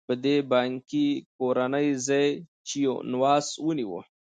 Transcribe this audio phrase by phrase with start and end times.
[0.07, 1.07] په دې بانکي
[1.37, 2.27] کورنۍ ځای
[2.67, 4.01] جینوس ونیوه.